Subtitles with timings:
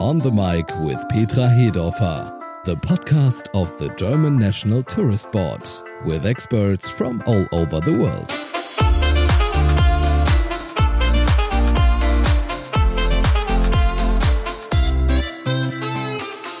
[0.00, 5.60] On the Mic with Petra Hedorfer, the podcast of the German National Tourist Board,
[6.06, 8.32] with experts from all over the world.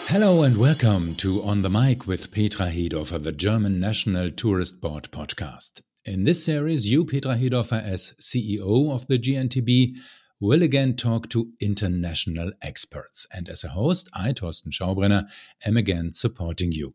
[0.06, 5.04] Hello and welcome to On the Mic with Petra Hedorfer, the German National Tourist Board
[5.04, 5.80] podcast.
[6.04, 9.96] In this series, you, Petra Hedorfer, as CEO of the GNTB,
[10.40, 13.26] will again talk to international experts.
[13.32, 15.28] And as a host, I, Thorsten Schaubrenner,
[15.66, 16.94] am again supporting you.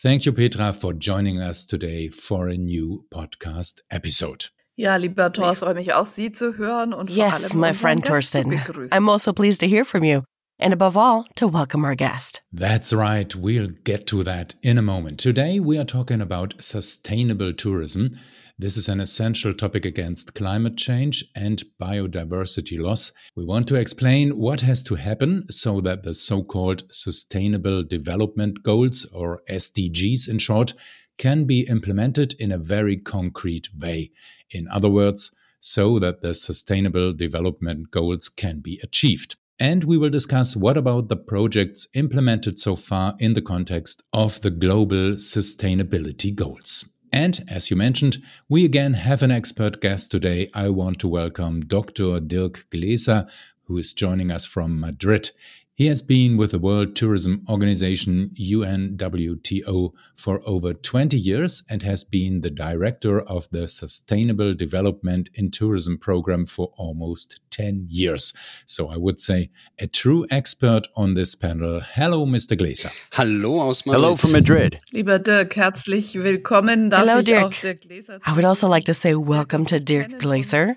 [0.00, 4.46] Thank you, Petra, for joining us today for a new podcast episode.
[4.76, 7.72] Ja, lieber Thorsten, ich freue mich auch, Sie zu hören und yes, vor allem my
[7.74, 8.52] friend Thorsten.
[8.92, 10.22] I'm also pleased to hear from you.
[10.60, 12.40] And above all, to welcome our guest.
[12.52, 13.34] That's right.
[13.34, 15.18] We'll get to that in a moment.
[15.20, 18.18] Today, we are talking about sustainable tourism.
[18.60, 23.12] This is an essential topic against climate change and biodiversity loss.
[23.36, 28.60] We want to explain what has to happen so that the so called Sustainable Development
[28.64, 30.74] Goals, or SDGs in short,
[31.18, 34.10] can be implemented in a very concrete way.
[34.50, 39.36] In other words, so that the Sustainable Development Goals can be achieved.
[39.60, 44.40] And we will discuss what about the projects implemented so far in the context of
[44.40, 46.86] the global sustainability goals.
[47.12, 50.50] And as you mentioned, we again have an expert guest today.
[50.54, 52.20] I want to welcome Dr.
[52.20, 53.30] Dirk Glaesser,
[53.64, 55.30] who is joining us from Madrid.
[55.78, 62.02] He has been with the World Tourism Organization UNWTO for over 20 years and has
[62.02, 68.32] been the director of the Sustainable Development in Tourism program for almost 10 years.
[68.66, 71.80] So I would say a true expert on this panel.
[71.80, 72.56] Hello, Mr.
[72.56, 72.90] Glaesser.
[73.12, 74.02] Hallo aus Madrid.
[74.02, 74.78] Hello from Madrid.
[74.92, 76.90] Lieber Dirk, herzlich willkommen.
[76.90, 77.44] Darf Hello, ich Dirk.
[77.44, 77.86] auch Dirk
[78.26, 80.74] I would also like to say welcome to Dirk Glaesser.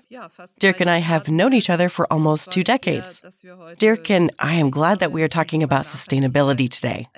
[0.60, 3.20] Dirk and I have known each other for almost two decades.
[3.78, 7.08] Dirk and I am glad that we are talking about sustainability today.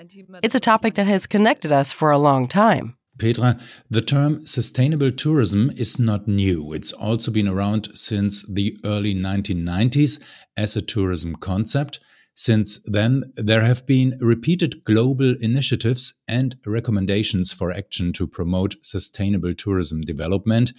[0.43, 2.97] It's a topic that has connected us for a long time.
[3.17, 3.57] Petra,
[3.89, 6.73] the term sustainable tourism is not new.
[6.73, 10.21] It's also been around since the early 1990s
[10.57, 11.99] as a tourism concept.
[12.35, 19.53] Since then, there have been repeated global initiatives and recommendations for action to promote sustainable
[19.53, 20.73] tourism development.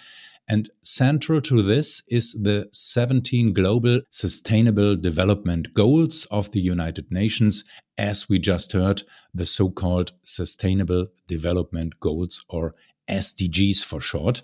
[0.49, 7.65] And central to this is the 17 Global Sustainable Development Goals of the United Nations,
[7.99, 9.03] as we just heard,
[9.35, 12.77] the so called Sustainable Development Goals, or
[13.09, 14.43] SDGs for short.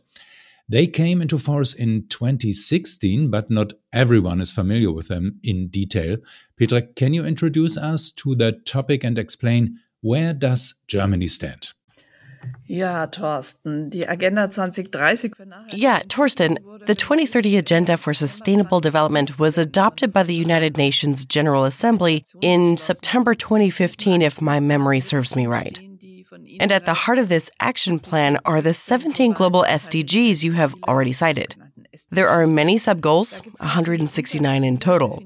[0.68, 6.16] They came into force in 2016, but not everyone is familiar with them in detail.
[6.56, 11.72] Petra, can you introduce us to that topic and explain where does Germany stand?
[12.66, 19.58] Ja, Thorsten, die Agenda 2030 für Yeah, Thorsten, the 2030 Agenda for Sustainable Development was
[19.58, 25.47] adopted by the United Nations General Assembly in September 2015, if my memory serves me
[25.47, 25.78] right.
[26.60, 30.74] And at the heart of this action plan are the 17 global SDGs you have
[30.88, 31.56] already cited.
[32.10, 35.22] There are many sub goals, 169 in total.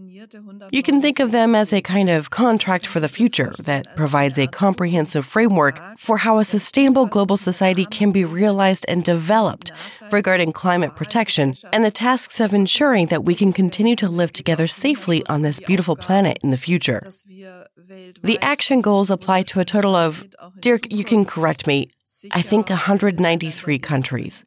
[0.72, 4.38] You can think of them as a kind of contract for the future that provides
[4.38, 9.71] a comprehensive framework for how a sustainable global society can be realized and developed
[10.10, 14.66] regarding climate protection and the tasks of ensuring that we can continue to live together
[14.66, 17.00] safely on this beautiful planet in the future.
[18.22, 20.25] The action goals apply to a total of,
[20.60, 21.88] Dirk, you can correct me,
[22.33, 24.44] I think 193 countries.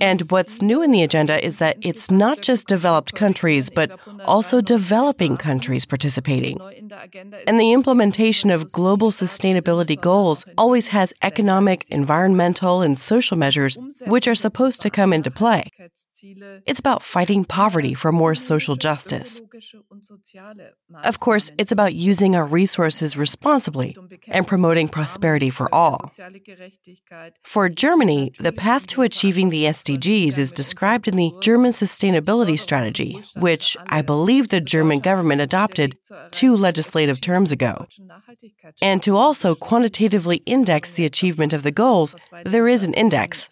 [0.00, 3.90] And what's new in the agenda is that it's not just developed countries, but
[4.24, 6.58] also developing countries participating.
[7.46, 14.26] And the implementation of global sustainability goals always has economic, environmental, and social measures which
[14.28, 15.64] are supposed to come into play.
[16.66, 19.40] It's about fighting poverty for more social justice.
[21.04, 23.96] Of course, it's about using our resources responsibly
[24.28, 26.12] and promoting prosperity for all.
[27.44, 33.20] For Germany, the path to achieving the SDGs is described in the German Sustainability Strategy,
[33.36, 35.96] which I believe the German government adopted
[36.30, 37.86] two legislative terms ago.
[38.82, 43.48] And to also quantitatively index the achievement of the goals, there is an index.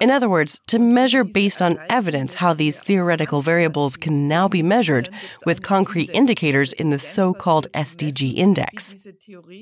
[0.00, 4.62] In other words, to measure based on evidence how these theoretical variables can now be
[4.62, 5.08] measured
[5.46, 9.06] with concrete indicators in the so called SDG index.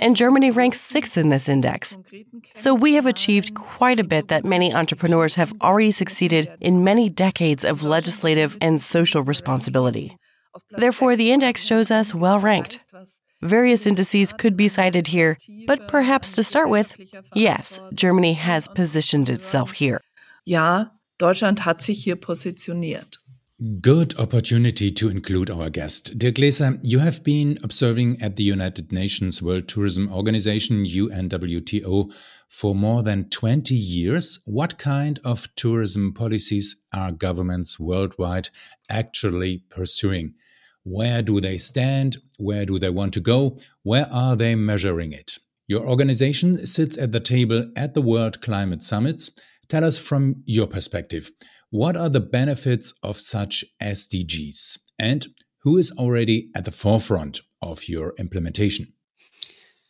[0.00, 1.96] And Germany ranks sixth in this index.
[2.54, 7.08] So we have achieved quite a bit that many entrepreneurs have already succeeded in many
[7.08, 10.16] decades of legislative and social responsibility.
[10.70, 12.80] Therefore, the index shows us well ranked.
[13.42, 15.36] Various indices could be cited here,
[15.66, 16.96] but perhaps to start with,
[17.34, 20.00] yes, Germany has positioned itself here.
[20.44, 20.86] Ja,
[21.18, 23.18] Deutschland hat sich hier positioniert.
[23.82, 26.16] Good opportunity to include our guest.
[26.16, 32.12] Dirk Glaesser, you have been observing at the United Nations World Tourism Organization, UNWTO,
[32.48, 34.38] for more than 20 years.
[34.44, 38.50] What kind of tourism policies are governments worldwide
[38.88, 40.34] actually pursuing?
[40.84, 42.18] Where do they stand?
[42.38, 43.58] Where do they want to go?
[43.82, 45.36] Where are they measuring it?
[45.66, 49.32] Your organization sits at the table at the World Climate Summits.
[49.68, 51.30] Tell us from your perspective.
[51.70, 54.78] What are the benefits of such SDGs?
[54.98, 55.26] And
[55.62, 58.94] who is already at the forefront of your implementation?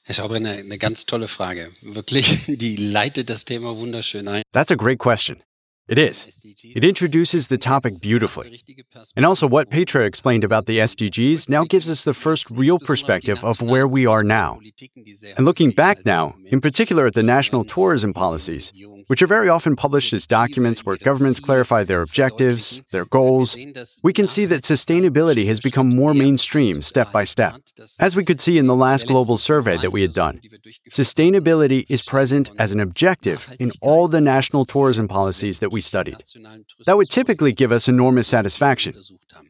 [0.02, 1.70] Herr Schaubrenner, eine ganz tolle Frage.
[1.82, 4.42] Wirklich, die leitet das Thema wunderschön ein.
[4.52, 5.42] That's a great question.
[5.88, 6.28] It is.
[6.62, 8.60] It introduces the topic beautifully.
[9.16, 13.42] And also, what Petra explained about the SDGs now gives us the first real perspective
[13.42, 14.60] of where we are now.
[15.36, 18.72] And looking back now, in particular at the national tourism policies,
[19.08, 23.56] which are very often published as documents where governments clarify their objectives, their goals,
[24.02, 27.54] we can see that sustainability has become more mainstream step by step.
[27.98, 30.40] As we could see in the last global survey that we had done,
[30.90, 36.22] sustainability is present as an objective in all the national tourism policies that we studied.
[36.86, 38.94] That would typically give us enormous satisfaction.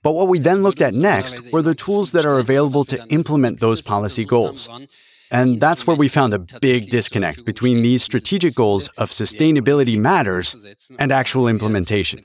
[0.03, 3.61] But what we then looked at next were the tools that are available to implement
[3.61, 4.69] those policy goals.
[5.31, 10.67] And that's where we found a big disconnect between these strategic goals of sustainability matters
[10.99, 12.25] and actual implementation.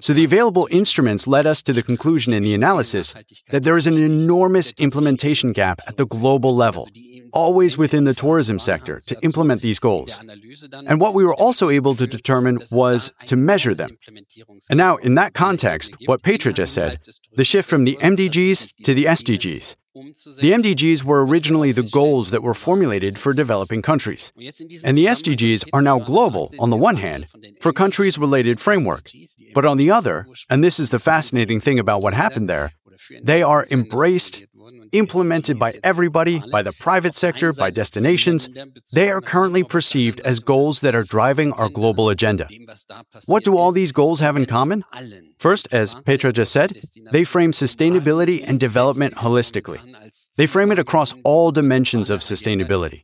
[0.00, 3.14] So the available instruments led us to the conclusion in the analysis
[3.50, 6.88] that there is an enormous implementation gap at the global level,
[7.32, 10.20] always within the tourism sector, to implement these goals.
[10.86, 13.98] And what we were also able to determine was to measure them.
[14.70, 17.00] And now, in that context, what Petra just said,
[17.34, 22.42] the shift from the MDGs to the SDGs, the MDGs were originally the goals that
[22.42, 24.32] were formulated for developing countries.
[24.84, 27.26] And the SDGs are now global, on the one hand,
[27.60, 29.10] for countries related framework.
[29.54, 32.72] But on the other, and this is the fascinating thing about what happened there,
[33.22, 34.44] they are embraced,
[34.92, 38.48] implemented by everybody, by the private sector, by destinations.
[38.92, 42.48] They are currently perceived as goals that are driving our global agenda.
[43.26, 44.84] What do all these goals have in common?
[45.38, 46.80] First, as Petra just said,
[47.12, 49.80] they frame sustainability and development holistically.
[50.36, 53.02] They frame it across all dimensions of sustainability.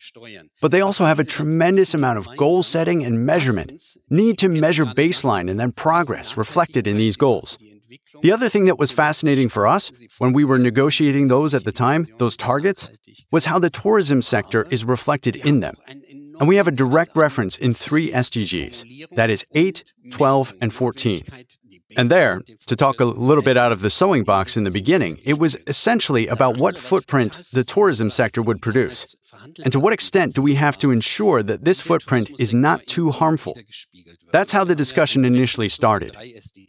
[0.61, 4.87] But they also have a tremendous amount of goal setting and measurement, need to measure
[4.87, 7.59] baseline and then progress reflected in these goals.
[8.25, 11.73] The other thing that was fascinating for us when we were negotiating those at the
[11.73, 12.89] time, those targets,
[13.31, 15.75] was how the tourism sector is reflected in them.
[16.41, 21.23] And we have a direct reference in three SDGs that is 8, 12, and 14.
[21.99, 25.21] And there, to talk a little bit out of the sewing box in the beginning,
[25.23, 29.15] it was essentially about what footprint the tourism sector would produce.
[29.63, 33.11] And to what extent do we have to ensure that this footprint is not too
[33.11, 33.57] harmful?
[34.33, 36.17] That's how the discussion initially started.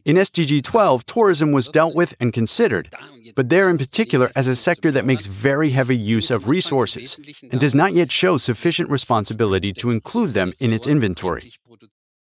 [0.05, 2.93] In SDG 12, tourism was dealt with and considered,
[3.35, 7.19] but there in particular as a sector that makes very heavy use of resources
[7.51, 11.53] and does not yet show sufficient responsibility to include them in its inventory.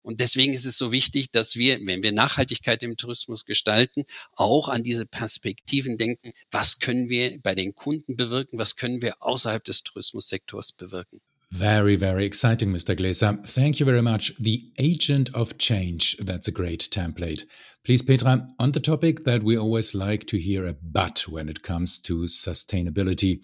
[0.07, 4.05] Und deswegen ist es so wichtig, dass wir, wenn wir Nachhaltigkeit im Tourismus gestalten,
[4.37, 6.31] auch an diese Perspektiven denken.
[6.49, 8.57] Was können wir bei den Kunden bewirken?
[8.57, 11.19] Was können wir außerhalb des Tourismussektors bewirken?
[11.51, 12.95] Very, very exciting, Mr.
[12.95, 13.37] Gleser.
[13.43, 14.33] Thank you very much.
[14.39, 16.15] The agent of change.
[16.21, 17.45] That's a great template.
[17.83, 21.63] Please, Petra, on the topic that we always like to hear a but when it
[21.63, 23.41] comes to sustainability.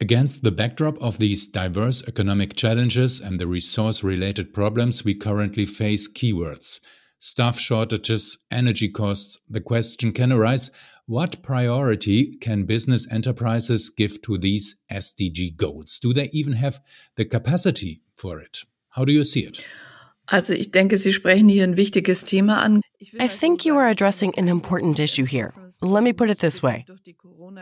[0.00, 5.66] Against the backdrop of these diverse economic challenges and the resource related problems, we currently
[5.66, 6.80] face keywords
[7.20, 9.38] staff shortages, energy costs.
[9.48, 10.70] The question can arise
[11.06, 15.98] what priority can business enterprises give to these SDG goals?
[15.98, 16.80] Do they even have
[17.16, 18.64] the capacity for it?
[18.90, 19.66] How do you see it?
[20.26, 22.80] Also ich denke, Sie sprechen hier ein wichtiges Thema an.
[23.18, 25.52] I think you are addressing an important issue here.
[25.80, 26.84] Let me put it this way.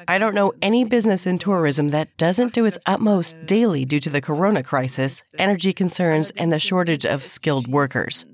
[0.08, 4.10] I don't know any business in tourism that doesn't do its utmost daily due to
[4.10, 8.26] the corona crisis, energy concerns, and the shortage of skilled workers.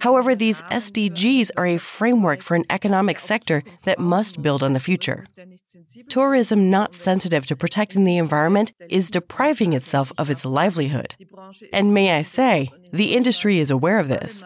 [0.00, 4.80] However, these SDGs are a framework for an economic sector that must build on the
[4.80, 5.24] future.
[6.08, 11.14] Tourism not sensitive to protecting the environment is depriving itself of its livelihood.
[11.72, 14.44] And may I say, the industry is aware of this.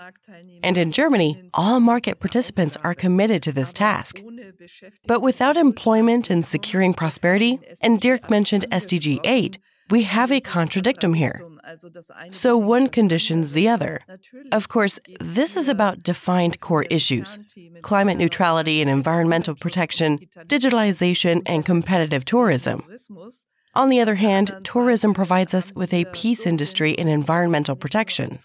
[0.63, 4.21] And in Germany, all market participants are committed to this task.
[5.07, 9.57] But without employment and securing prosperity, and Dirk mentioned SDG 8,
[9.89, 11.39] we have a contradictum here.
[12.33, 14.01] So one conditions the other.
[14.51, 17.39] Of course, this is about defined core issues
[17.83, 20.19] climate neutrality and environmental protection,
[20.55, 22.83] digitalization, and competitive tourism.
[23.75, 28.39] On the other hand, tourism provides us with a peace industry and environmental protection.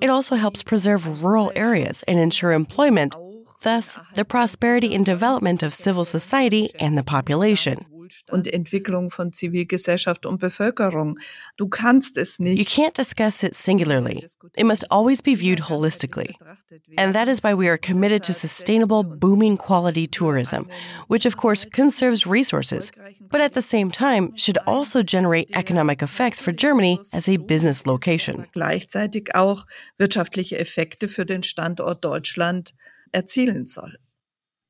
[0.00, 3.14] It also helps preserve rural areas and ensure employment,
[3.62, 7.86] thus, the prosperity and development of civil society and the population.
[8.30, 11.18] Und Entwicklung von Zivilgesellschaft und Bevölkerung.
[11.56, 12.58] Du kannst es nicht.
[12.58, 14.24] You can't discuss it singularly.
[14.56, 16.34] It must always be viewed holistically.
[16.96, 20.68] And that is why we are committed to sustainable, booming quality tourism,
[21.08, 22.90] which of course conserves resources,
[23.30, 27.86] but at the same time should also generate economic effects for Germany as a business
[27.86, 28.46] location.
[28.52, 29.66] Gleichzeitig auch
[29.98, 32.74] wirtschaftliche Effekte für den Standort Deutschland
[33.12, 33.98] erzielen soll.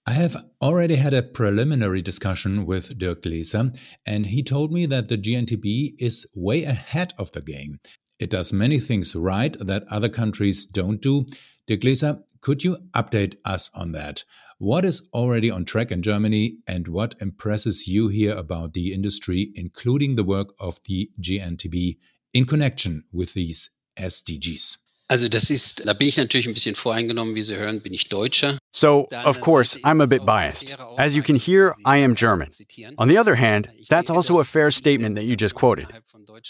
[0.09, 5.09] I have already had a preliminary discussion with Dirk Glaesser, and he told me that
[5.09, 7.79] the GNTB is way ahead of the game.
[8.19, 11.27] It does many things right that other countries don't do.
[11.67, 14.25] Dirk Glaesser, could you update us on that?
[14.57, 19.53] What is already on track in Germany, and what impresses you here about the industry,
[19.57, 21.99] including the work of the GNTB
[22.33, 24.79] in connection with these SDGs?
[25.11, 28.11] Also das ist, da bin ich natürlich ein bisschen voreingenommen, wie Sie hören, bin ich
[28.11, 28.59] Deutscher.
[28.71, 30.75] So, of course, I'm a bit biased.
[30.99, 32.51] As you can hear, I am German.
[32.99, 35.87] On the other hand, that's also a fair statement that you just quoted.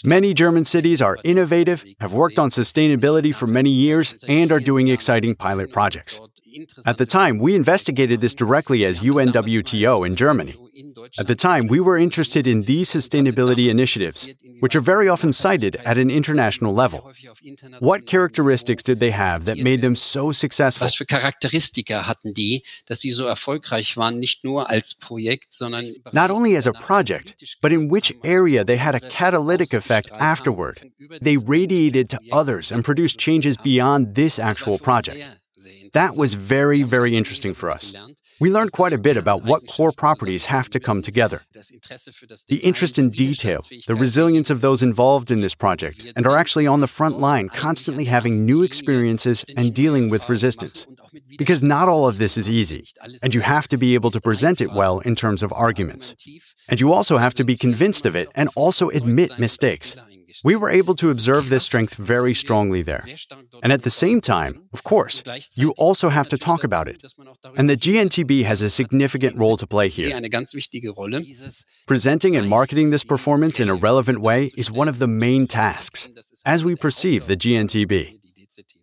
[0.03, 4.89] Many German cities are innovative, have worked on sustainability for many years, and are doing
[4.89, 6.19] exciting pilot projects.
[6.85, 10.55] At the time, we investigated this directly as UNWTO in Germany.
[11.17, 14.27] At the time, we were interested in these sustainability initiatives,
[14.59, 17.11] which are very often cited at an international level.
[17.79, 20.85] What characteristics did they have that made them so successful?
[20.85, 25.93] Was für Charakteristika hatten die, dass sie so erfolgreich waren, nicht nur als Projekt, sondern
[26.13, 30.81] Not only as a project, but in which area they had a catalytic effect afterward.
[31.21, 35.39] They radiated to others and produced changes beyond this actual project.
[35.93, 37.93] That was very, very interesting for us.
[38.39, 41.41] We learned quite a bit about what core properties have to come together.
[42.47, 46.65] The interest in detail, the resilience of those involved in this project, and are actually
[46.65, 50.87] on the front line, constantly having new experiences and dealing with resistance.
[51.37, 52.87] Because not all of this is easy,
[53.21, 56.15] and you have to be able to present it well in terms of arguments.
[56.69, 59.97] And you also have to be convinced of it and also admit mistakes.
[60.43, 63.03] We were able to observe this strength very strongly there.
[63.63, 67.03] And at the same time, of course, you also have to talk about it.
[67.57, 70.19] And the GNTB has a significant role to play here.
[71.87, 76.09] Presenting and marketing this performance in a relevant way is one of the main tasks,
[76.45, 78.19] as we perceive the GNTB.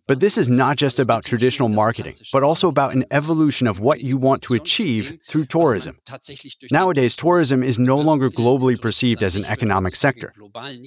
[0.07, 3.99] But this is not just about traditional marketing, but also about an evolution of what
[3.99, 5.99] you want to achieve through tourism.
[6.71, 10.33] Nowadays, tourism is no longer globally perceived as an economic sector.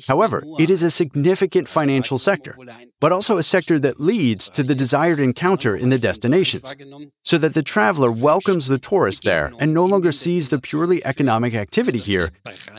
[0.08, 2.56] However, it is a significant financial sector,
[2.98, 6.74] but also a sector that leads to the desired encounter in the destinations,
[7.22, 11.54] so that the traveler welcomes the tourist there and no longer sees the purely economic
[11.54, 12.32] activity here,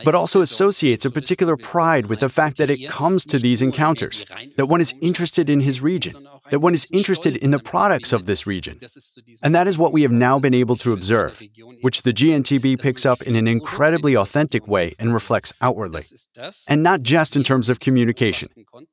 [0.04, 4.24] but also associates a particular pride with the fact that it comes to these encounters,
[4.56, 6.14] that one is interested in his region,
[6.50, 8.78] that one is interested in the products of this region.
[9.42, 11.40] And that is what we have now been able to observe,
[11.80, 16.02] which the GNTB picks up in an incredibly authentic way and reflects outwardly.
[16.68, 18.48] And not just in terms of communication,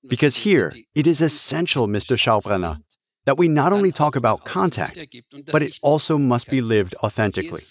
[0.07, 2.17] because here it is essential, Mr.
[2.17, 2.81] Schaubrenner,
[3.25, 5.05] that we not only talk about contact,
[5.51, 7.63] but it also must be lived authentically.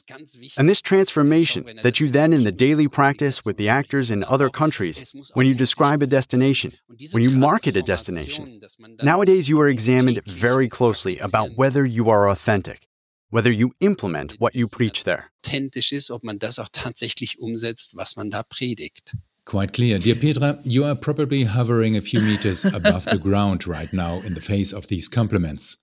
[0.57, 4.50] And this transformation that you then in the daily practice with the actors in other
[4.50, 6.73] countries, when you describe a destination,
[7.12, 8.61] when you market a destination,
[9.02, 12.87] nowadays you are examined very closely about whether you are authentic,
[13.31, 15.31] whether you implement what you preach there.
[15.49, 19.14] authentisch ist, ob man das auch tatsächlich umsetzt, was man da predigt.
[19.49, 19.99] Quite clear.
[19.99, 24.35] Dear Petra, you are probably hovering a few meters above the ground right now in
[24.35, 25.78] the face of these compliments.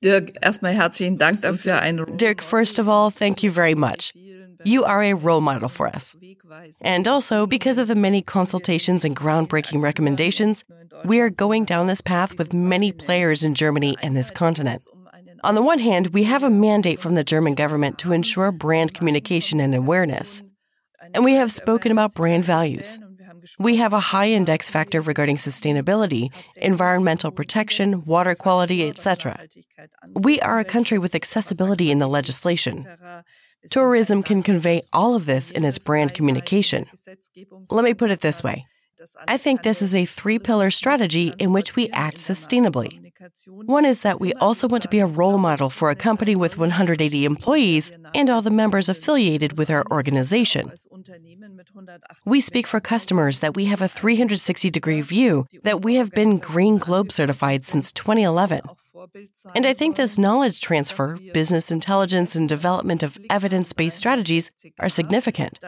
[0.00, 1.78] Dirk, erstmal herzlichen Dank dafür.
[1.78, 4.14] Ein Dirk, first of all, thank you very much.
[4.64, 6.16] You are a role model for us.
[6.80, 10.64] And also, because of the many consultations and groundbreaking recommendations,
[11.04, 14.80] we are going down this path with many players in Germany and this continent.
[15.44, 18.94] On the one hand, we have a mandate from the German government to ensure brand
[18.94, 20.42] communication and awareness.
[21.14, 22.98] And we have spoken about brand values.
[23.58, 29.46] We have a high index factor regarding sustainability, environmental protection, water quality, etc.
[30.14, 32.86] We are a country with accessibility in the legislation.
[33.70, 36.86] Tourism can convey all of this in its brand communication.
[37.70, 38.66] Let me put it this way
[39.26, 43.12] I think this is a three pillar strategy in which we act sustainably.
[43.46, 46.58] One is that we also want to be a role model for a company with
[46.58, 50.72] 180 employees and all the members affiliated with our organization.
[52.24, 56.38] We speak for customers that we have a 360 degree view, that we have been
[56.38, 58.60] Green Globe certified since 2011.
[59.54, 64.88] And I think this knowledge transfer, business intelligence, and development of evidence based strategies are
[64.88, 65.58] significant.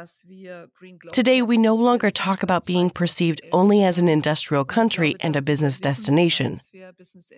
[1.12, 5.36] Today, we no longer talk about being perceived perceived only as an industrial country and
[5.36, 6.60] a business destination.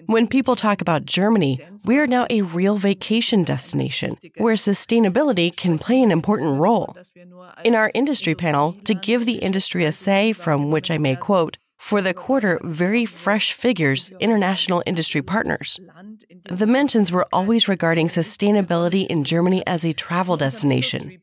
[0.07, 5.79] When people talk about Germany, we are now a real vacation destination where sustainability can
[5.79, 6.97] play an important role.
[7.65, 11.59] In our industry panel, to give the industry a say from which I may quote,
[11.77, 15.79] for the quarter very fresh figures international industry partners.
[16.49, 21.19] The mentions were always regarding sustainability in Germany as a travel destination.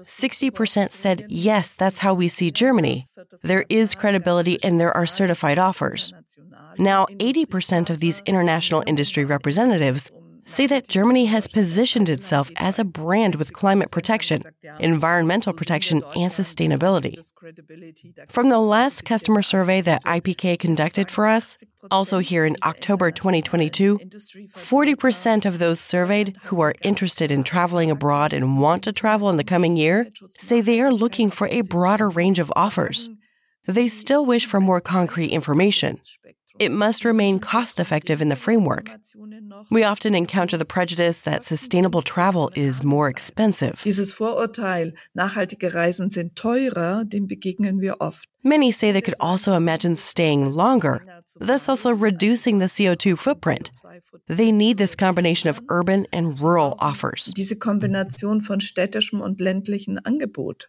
[0.00, 3.06] 60% said, yes, that's how we see Germany.
[3.42, 6.12] There is credibility and there are certified offers.
[6.78, 10.10] Now, 80% of these international industry representatives
[10.48, 14.42] say that Germany has positioned itself as a brand with climate protection,
[14.80, 17.14] environmental protection, and sustainability.
[18.28, 21.58] From the last customer survey that IPK conducted for us,
[21.90, 28.32] also here in October 2022, 40% of those surveyed who are interested in traveling abroad
[28.32, 32.08] and want to travel in the coming year say they are looking for a broader
[32.08, 33.08] range of offers.
[33.66, 36.00] They still wish for more concrete information
[36.58, 38.90] it must remain cost effective in the framework.
[39.70, 43.82] We often encounter the prejudice that sustainable travel is more expensive.
[43.84, 48.28] Dieses Vorurteil, nachhaltige Reisen sind teurer, dem begegnen wir oft.
[48.44, 51.04] Many say they could also imagine staying longer,
[51.40, 53.70] thus also reducing the CO2 footprint.
[54.28, 57.32] They need this combination of urban and rural offers.
[57.36, 60.68] Diese Kombination von städtischem und ländlichem Angebot.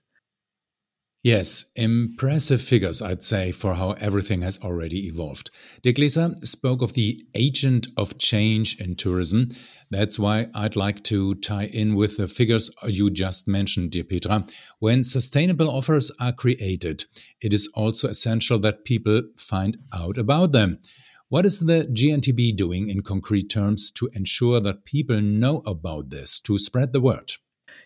[1.22, 5.52] Yes, impressive figures, I'd say, for how everything has already evolved.
[5.84, 9.50] Dirk Glaesser spoke of the agent of change in tourism.
[9.90, 14.46] That's why I'd like to tie in with the figures you just mentioned, dear Petra.
[14.80, 17.04] When sustainable offers are created,
[17.42, 20.80] it is also essential that people find out about them.
[21.28, 26.40] What is the GNTB doing in concrete terms to ensure that people know about this,
[26.40, 27.34] to spread the word?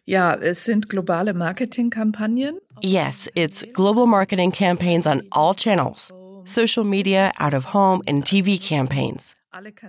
[0.06, 2.60] Ja, es sind globale Marketingkampagnen.
[2.82, 6.12] Yes, it's global marketing campaigns on all channels
[6.46, 9.36] social media, out of home, and TV campaigns.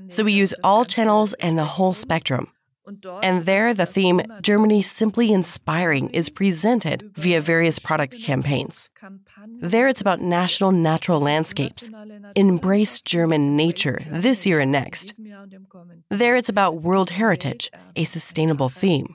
[0.09, 2.49] So we use all channels and the whole spectrum.
[3.23, 8.90] And there, the theme Germany Simply Inspiring is presented via various product campaigns.
[9.61, 11.88] There, it's about national natural landscapes.
[12.37, 15.18] Embrace German nature this year and next.
[16.11, 19.09] There, it's about World Heritage, a sustainable theme.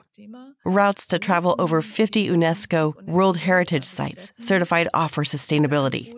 [0.64, 6.14] Routes to travel over 50 UNESCO World Heritage sites certified offer sustainability.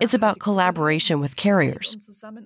[0.00, 1.96] It's about collaboration with carriers.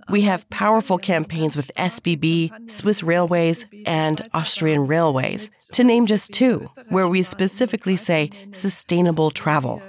[0.09, 6.65] We have powerful campaigns with SBB, Swiss Railways, and Austrian Railways, to name just two,
[6.89, 9.83] where we specifically say sustainable travel.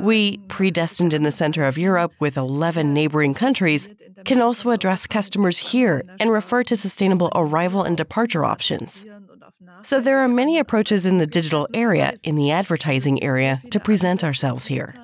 [0.00, 3.88] We, predestined in the center of Europe with 11 neighboring countries,
[4.24, 9.04] can also address customers here and refer to sustainable arrival and departure options.
[9.82, 14.24] So there are many approaches in the digital area, in the advertising area, to present
[14.24, 14.94] ourselves here.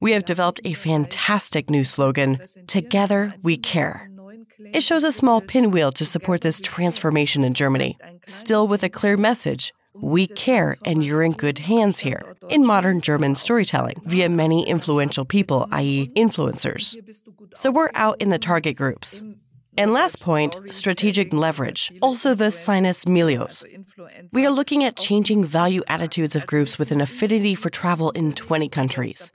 [0.00, 4.10] We have developed a fantastic new slogan Together We Care.
[4.72, 9.16] It shows a small pinwheel to support this transformation in Germany, still with a clear
[9.16, 9.72] message.
[9.94, 15.24] We care and you're in good hands here, in modern German storytelling, via many influential
[15.24, 16.96] people, i.e., influencers.
[17.54, 19.22] So we're out in the target groups.
[19.80, 23.64] And last point, strategic leverage, also the sinus milieus.
[24.30, 28.34] We are looking at changing value attitudes of groups with an affinity for travel in
[28.34, 29.32] 20 countries.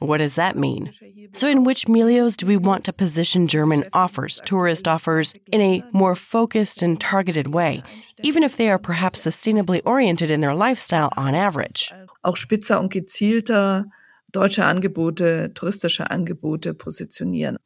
[0.00, 0.90] What does that mean?
[1.32, 5.84] So, in which milieus do we want to position German offers, tourist offers, in a
[5.92, 7.80] more focused and targeted way,
[8.20, 11.92] even if they are perhaps sustainably oriented in their lifestyle on average?
[12.24, 13.84] Auch spitzer und gezielter
[14.32, 17.58] deutsche Angebote, touristische Angebote positionieren.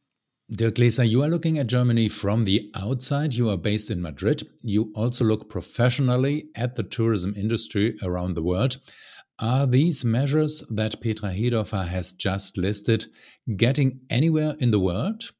[0.50, 3.34] Dirk Glaesser, you are looking at Germany from the outside.
[3.34, 4.48] You are based in Madrid.
[4.62, 8.78] You also look professionally at the tourism industry around the world.
[9.38, 13.04] Are these measures that Petra Hedorfer has just listed
[13.58, 15.32] getting anywhere in the world?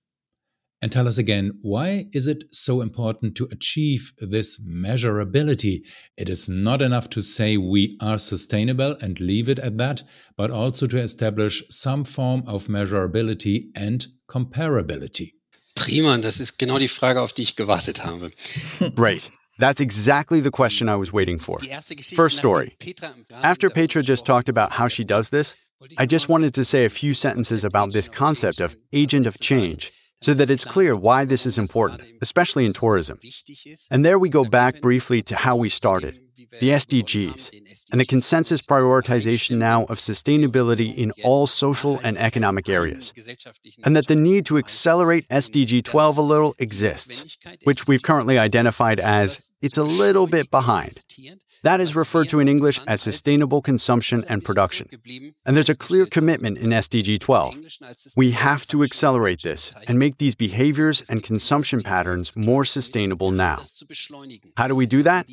[0.80, 5.80] And tell us again, why is it so important to achieve this measurability?
[6.16, 10.02] It is not enough to say we are sustainable and leave it at that,
[10.36, 15.32] but also to establish some form of measurability and comparability.
[15.74, 18.30] Prima, das ist genau die Frage, auf die ich gewartet habe.
[18.94, 19.30] Great.
[19.58, 21.58] That's exactly the question I was waiting for.
[22.14, 22.76] First story.
[23.42, 25.56] After Petra just talked about how she does this,
[25.96, 29.92] I just wanted to say a few sentences about this concept of agent of change
[30.20, 33.18] so that it's clear why this is important, especially in tourism.
[33.90, 36.20] And there we go back briefly to how we started
[36.60, 37.50] the SDGs,
[37.90, 43.12] and the consensus prioritization now of sustainability in all social and economic areas,
[43.84, 49.00] and that the need to accelerate SDG 12 a little exists, which we've currently identified
[49.00, 51.04] as it's a little bit behind.
[51.62, 54.88] That is referred to in English as sustainable consumption and production.
[55.44, 57.60] And there's a clear commitment in SDG 12.
[58.16, 63.62] We have to accelerate this and make these behaviors and consumption patterns more sustainable now.
[64.56, 65.26] How do we do that?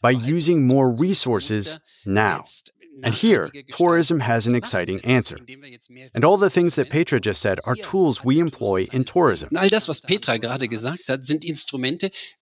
[0.00, 2.44] By using more resources now.
[3.02, 5.38] And here, tourism has an exciting answer.
[6.14, 9.50] And all the things that Petra just said are tools we employ in tourism.
[9.54, 12.10] All das, was Petra gerade gesagt hat, sind Instrumente,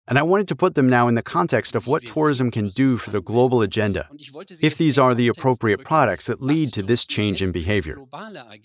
[0.09, 2.97] and I wanted to put them now in the context of what tourism can do
[2.97, 4.09] for the global agenda,
[4.61, 7.97] if these are the appropriate products that lead to this change in behavior.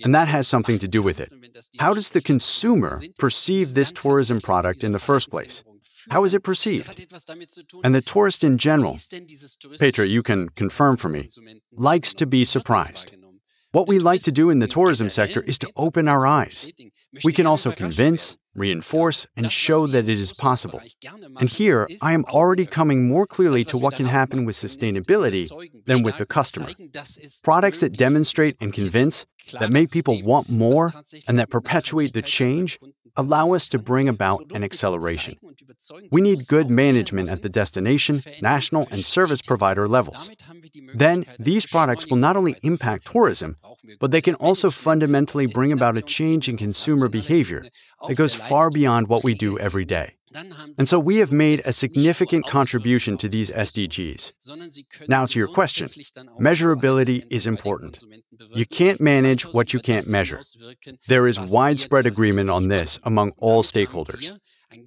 [0.03, 1.31] And that has something to do with it.
[1.79, 5.63] How does the consumer perceive this tourism product in the first place?
[6.11, 7.07] How is it perceived?
[7.83, 8.99] And the tourist in general,
[9.79, 11.29] Petra, you can confirm for me,
[11.73, 13.15] likes to be surprised.
[13.75, 16.69] What we like to do in the tourism sector is to open our eyes.
[17.25, 20.81] We can also convince, reinforce, and show that it is possible.
[21.41, 25.49] And here, I am already coming more clearly to what can happen with sustainability
[25.87, 26.71] than with the customer.
[27.43, 29.27] Products that demonstrate and convince,
[29.59, 30.93] that make people want more,
[31.27, 32.79] and that perpetuate the change
[33.17, 35.37] allow us to bring about an acceleration.
[36.11, 40.31] We need good management at the destination, national, and service provider levels.
[40.95, 43.57] Then, these products will not only impact tourism,
[44.01, 47.67] but they can also fundamentally bring about a change in consumer behavior
[48.07, 50.15] that goes far beyond what we do every day.
[50.79, 54.33] And so we have made a significant contribution to these SDGs.
[55.09, 55.89] Now, to your question
[56.41, 58.03] measurability is important.
[58.53, 60.41] You can't manage what you can't measure.
[61.09, 64.33] There is widespread agreement on this among all stakeholders.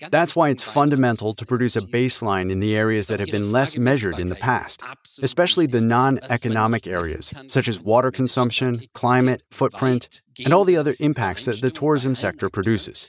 [0.10, 3.78] That's why it's fundamental to produce a baseline in the areas that have been less
[3.78, 4.82] measured in the past,
[5.22, 10.96] especially the non economic areas, such as water consumption, climate, footprint, and all the other
[11.00, 13.08] impacts that the tourism sector produces.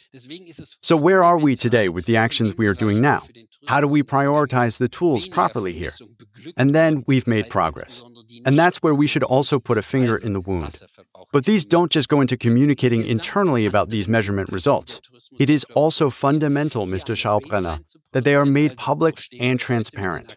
[0.82, 3.24] So, where are we today with the actions we are doing now?
[3.66, 5.92] How do we prioritize the tools properly here?
[6.56, 8.02] And then we've made progress.
[8.44, 10.80] And that's where we should also put a finger in the wound.
[11.32, 15.00] But these don't just go into communicating internally about these measurement results.
[15.38, 17.14] It is also fundamental, Mr.
[17.14, 17.80] Schaubrenner,
[18.12, 20.36] that they are made public and transparent.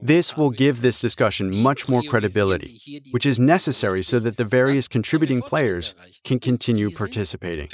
[0.00, 4.88] This will give this discussion much more credibility, which is necessary so that the various
[4.88, 7.68] contributing players can continue participating.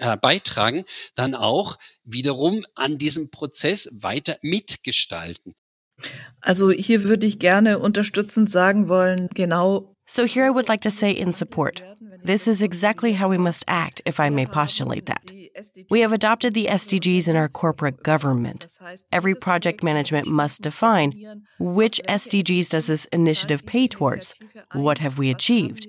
[0.00, 0.84] Äh, beitragen,
[1.16, 5.54] dann auch wiederum an diesem Prozess weiter mitgestalten.
[6.40, 9.96] Also hier würde ich gerne unterstützend sagen wollen, genau.
[10.08, 11.82] So here I would like to say in support.
[12.24, 15.30] This is exactly how we must act, if I may postulate that.
[15.90, 18.66] We have adopted the SDGs in our corporate government.
[19.12, 24.38] Every project management must define which SDGs does this initiative pay towards?
[24.72, 25.86] What have we achieved?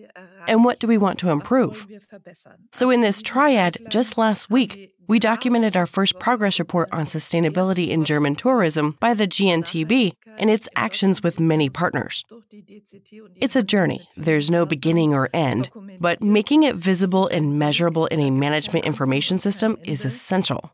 [0.48, 1.88] And what do we want to improve?
[2.72, 7.89] So, in this triad, just last week, we documented our first progress report on sustainability
[7.89, 12.24] in German tourism by the GNTB and its actions with many partners.
[13.36, 18.19] It's a journey, there's no beginning or end, but making it visible and measurable in
[18.19, 20.72] a management information system is essential.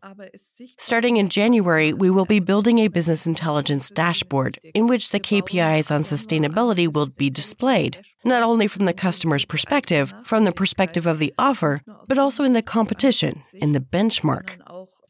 [0.80, 5.96] Starting in January, we will be building a business intelligence dashboard in which the KPIs
[5.96, 11.20] on sustainability will be displayed, not only from the customer's perspective, from the perspective of
[11.20, 14.58] the offer, but also in the competition, in the benchmark benchmark.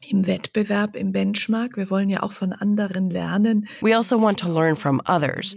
[0.08, 1.76] Im Wettbewerb, im Benchmark.
[1.76, 3.68] Wir wollen ja auch von anderen lernen.
[3.80, 5.56] We also want to learn from others.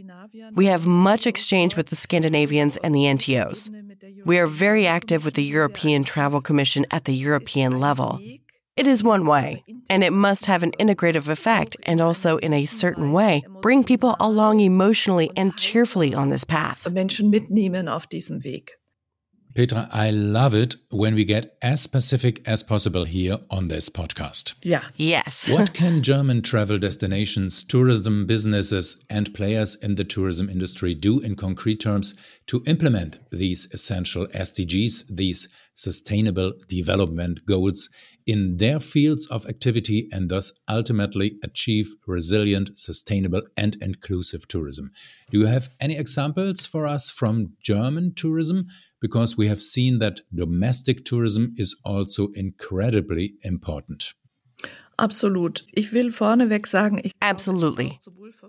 [0.56, 3.70] We have much exchange with the Scandinavians and the NTOs.
[4.26, 8.20] We are very active with the European Travel Commission at the European level.
[8.78, 12.66] It is one way, and it must have an integrative effect and also, in a
[12.66, 16.88] certain way, bring people along emotionally and cheerfully on this path.
[16.90, 18.79] Menschen mitnehmen auf diesem Weg.
[19.60, 24.54] Petra, I love it when we get as specific as possible here on this podcast.
[24.64, 24.86] Yeah.
[24.96, 25.50] Yes.
[25.52, 31.36] what can German travel destinations, tourism businesses, and players in the tourism industry do in
[31.36, 32.16] concrete terms
[32.48, 37.90] to implement these essential SDGs, these sustainable development goals,
[38.30, 44.92] in their fields of activity and thus ultimately achieve resilient, sustainable, and inclusive tourism?
[45.32, 48.68] Do you have any examples for us from German tourism?
[49.02, 54.14] because we have seen that domestic tourism is also incredibly important.
[54.98, 55.64] Absolut.
[55.78, 58.00] Ich will vorneweg sagen, Absolutely.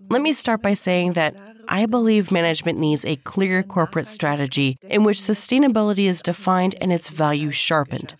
[0.08, 1.36] Let me start by saying that
[1.68, 7.08] I believe management needs a clear corporate strategy in which sustainability is defined and its
[7.08, 8.14] value sharpened.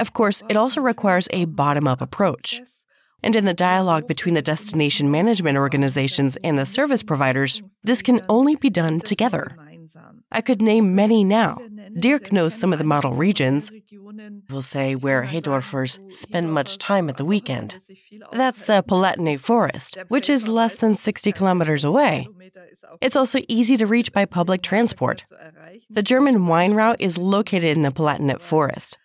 [0.00, 2.60] Of course, it also requires a bottom up approach.
[3.22, 8.20] And in the dialogue between the destination management organizations and the service providers, this can
[8.28, 9.56] only be done together.
[10.30, 11.58] I could name many now.
[11.98, 13.72] Dirk knows some of the model regions.
[14.50, 17.76] We'll say where Hedorfers spend much time at the weekend.
[18.32, 22.28] That's the Palatinate Forest, which is less than 60 kilometers away.
[23.00, 25.24] It's also easy to reach by public transport.
[25.90, 28.98] The German wine route is located in the Palatinate Forest.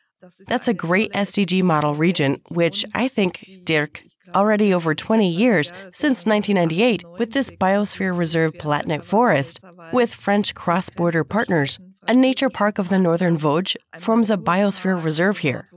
[0.47, 6.25] That's a great SDG model region, which I think, Dirk, already over 20 years, since
[6.25, 12.79] 1998, with this Biosphere Reserve Palatinate Forest, with French cross border partners, a nature park
[12.79, 15.69] of the Northern Vosges forms a biosphere reserve here.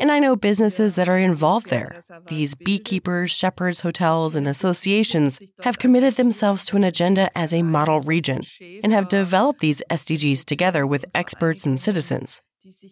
[0.00, 2.00] And I know businesses that are involved there.
[2.26, 8.00] These beekeepers, shepherds, hotels, and associations have committed themselves to an agenda as a model
[8.00, 8.40] region
[8.82, 12.40] and have developed these SDGs together with experts and citizens.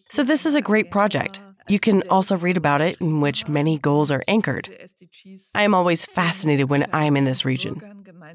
[0.09, 1.41] So, this is a great project.
[1.69, 4.69] You can also read about it, in which many goals are anchored.
[5.55, 7.81] I am always fascinated when I am in this region.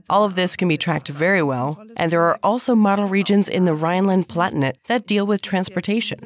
[0.10, 3.66] All of this can be tracked very well, and there are also model regions in
[3.66, 6.20] the Rhineland Palatinate that deal with transportation.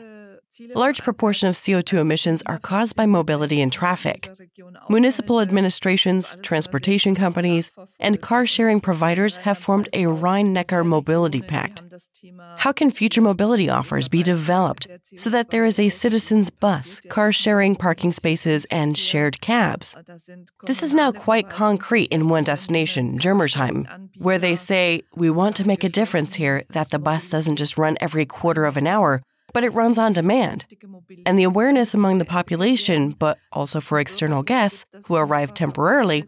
[0.75, 4.29] A large proportion of CO2 emissions are caused by mobility and traffic.
[4.89, 11.83] Municipal administrations, transportation companies, and car sharing providers have formed a Rhine Neckar Mobility Pact.
[12.57, 17.31] How can future mobility offers be developed so that there is a citizens' bus, car
[17.31, 19.95] sharing parking spaces, and shared cabs?
[20.63, 25.67] This is now quite concrete in one destination, Germersheim, where they say, We want to
[25.67, 29.21] make a difference here that the bus doesn't just run every quarter of an hour
[29.53, 30.65] but it runs on demand.
[31.25, 36.25] And the awareness among the population, but also for external guests who arrive temporarily,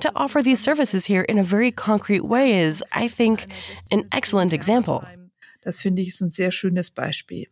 [0.00, 3.46] to offer these services here in a very concrete way is, I think,
[3.90, 5.04] an excellent example.
[5.62, 7.46] Das finde ich ist ein sehr schönes Beispiel.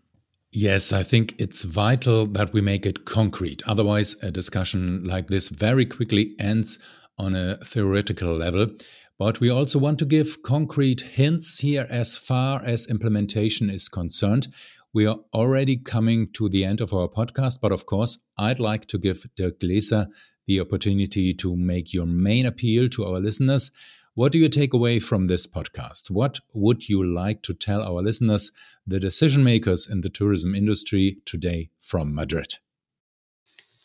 [0.51, 3.63] Yes, I think it's vital that we make it concrete.
[3.67, 6.79] Otherwise, a discussion like this very quickly ends
[7.19, 8.69] on a theoretical level.
[9.19, 14.47] But we also want to give concrete hints here as far as implementation is concerned.
[14.99, 18.87] We are already coming to the end of our podcast, but of course, I'd like
[18.87, 20.09] to give Dirk Glaesser
[20.49, 23.71] the opportunity to make your main appeal to our listeners.
[24.15, 26.11] What do you take away from this podcast?
[26.11, 28.51] What would you like to tell our listeners,
[28.89, 32.59] the decision makers in the tourism industry today from Madrid?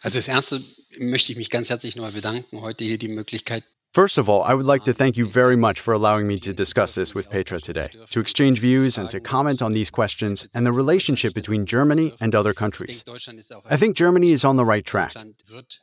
[0.01, 0.63] Also das erste
[0.97, 4.55] möchte ich mich ganz herzlich nochmal bedanken, heute hier die Möglichkeit First of all, I
[4.55, 7.59] would like to thank you very much for allowing me to discuss this with Petra
[7.59, 12.15] today, to exchange views and to comment on these questions and the relationship between Germany
[12.19, 13.03] and other countries.
[13.69, 15.13] I think Germany is on the right track.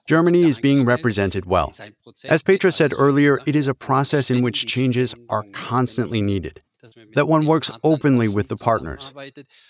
[0.09, 1.73] Germany is being represented well.
[2.25, 6.65] As Petra said earlier, it is a process in which changes are constantly needed
[7.15, 9.13] that one works openly with the partners.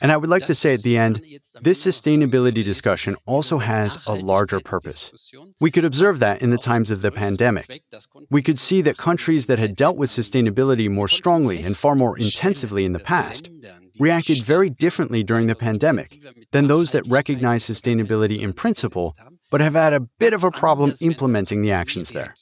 [0.01, 1.23] And I would like to say at the end
[1.61, 5.33] this sustainability discussion also has a larger purpose.
[5.61, 7.83] We could observe that in the times of the pandemic.
[8.31, 12.19] We could see that countries that had dealt with sustainability more strongly and far more
[12.19, 13.51] intensively in the past
[13.99, 16.19] reacted very differently during the pandemic
[16.53, 19.15] than those that recognize sustainability in principle
[19.51, 22.35] but have had a bit of a problem implementing the actions there.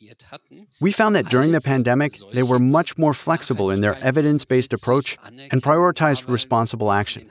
[0.80, 4.72] We found that during the pandemic, they were much more flexible in their evidence based
[4.72, 5.18] approach
[5.50, 7.30] and prioritized responsible action.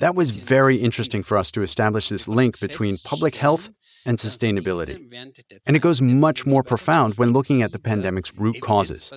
[0.00, 3.70] That was very interesting for us to establish this link between public health
[4.06, 4.96] and sustainability.
[5.66, 9.12] And it goes much more profound when looking at the pandemic's root causes.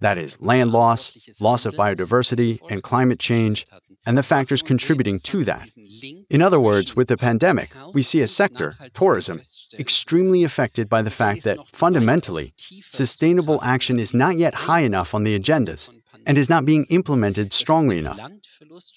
[0.00, 3.66] That is, land loss, loss of biodiversity, and climate change,
[4.06, 5.68] and the factors contributing to that.
[6.30, 9.40] In other words, with the pandemic, we see a sector, tourism,
[9.78, 12.52] extremely affected by the fact that, fundamentally,
[12.90, 15.88] sustainable action is not yet high enough on the agendas
[16.26, 18.18] and is not being implemented strongly enough.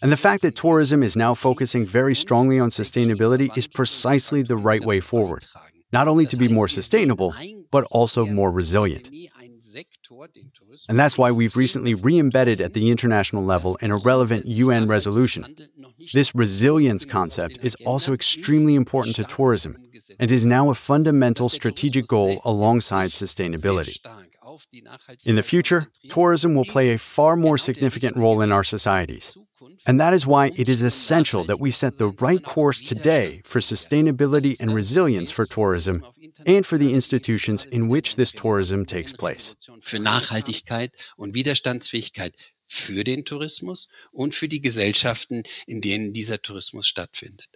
[0.02, 4.58] And the fact that tourism is now focusing very strongly on sustainability is precisely the
[4.58, 5.46] right way forward,
[5.92, 7.34] not only to be more sustainable,
[7.72, 9.10] but also more resilient.
[10.90, 14.88] And that's why we've recently re embedded at the international level in a relevant UN
[14.88, 15.56] resolution.
[16.14, 19.78] This resilience concept is also extremely important to tourism
[20.20, 23.98] and is now a fundamental strategic goal alongside sustainability.
[25.26, 29.38] In the future, tourism will play a far more significant role in our societies.
[29.86, 33.60] And that is why it is essential that we set the right course today for
[33.60, 36.04] sustainability and resilience for tourism
[36.46, 39.56] and for the institutions in which this tourism takes place.
[39.82, 42.34] Für Nachhaltigkeit und Widerstandsfähigkeit
[42.68, 47.50] für den Tourismus und für die Gesellschaften, in denen dieser Tourismus stattfindet.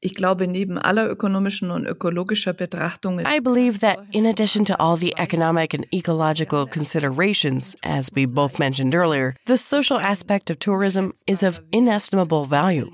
[0.00, 3.24] Ich glaube, neben aller ökonomischen und ökologischer Betrachtungen.
[3.24, 8.58] I believe that in addition to all the economic and ecological considerations, as we both
[8.58, 12.90] mentioned earlier, the social aspect of tourism is of inestimable value.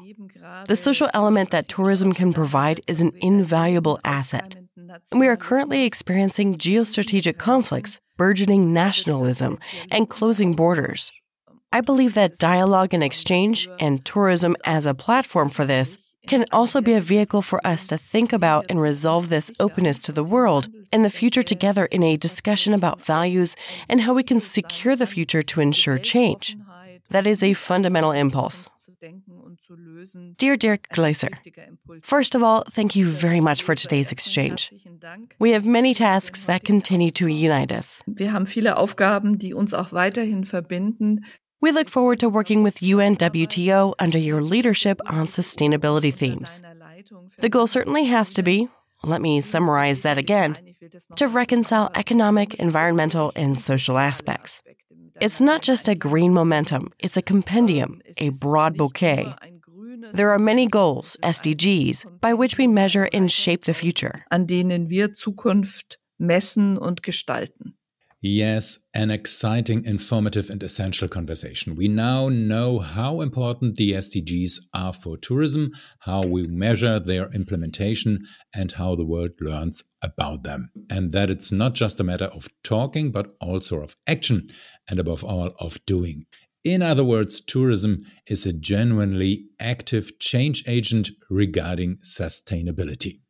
[0.67, 4.60] The social element that tourism can provide is an invaluable asset.
[5.11, 9.59] And we are currently experiencing geostrategic conflicts, burgeoning nationalism,
[9.91, 11.13] and closing borders.
[11.73, 16.81] I believe that dialogue and exchange, and tourism as a platform for this, can also
[16.81, 20.69] be a vehicle for us to think about and resolve this openness to the world
[20.93, 23.57] and the future together in a discussion about values
[23.89, 26.57] and how we can secure the future to ensure change.
[27.11, 28.69] That is a fundamental impulse.
[30.37, 31.31] Dear Dirk Glaesser,
[32.03, 34.73] first of all, thank you very much for today's exchange.
[35.39, 38.03] We have many tasks that continue to unite us.
[38.07, 41.25] Wir haben viele Aufgaben, die uns auch weiterhin verbinden.
[41.61, 46.63] We look forward to working with UNWTO under your leadership on sustainability themes.
[47.39, 48.69] The goal certainly has to be,
[49.03, 50.59] let me summarize that again,
[51.17, 54.63] to reconcile economic, environmental, and social aspects.
[55.21, 59.35] It's not just a green momentum, it's a compendium, a broad bouquet.
[60.13, 64.25] There are many goals, SDGs, by which we measure and shape the future.
[64.31, 67.75] An denen wir Zukunft messen und gestalten.
[68.23, 71.75] Yes, an exciting, informative, and essential conversation.
[71.75, 78.19] We now know how important the SDGs are for tourism, how we measure their implementation,
[78.55, 80.71] and how the world learns about them.
[80.91, 84.49] And that it's not just a matter of talking, but also of action,
[84.91, 86.27] and above all, of doing.
[86.63, 93.21] In other words, tourism is a genuinely active change agent regarding sustainability.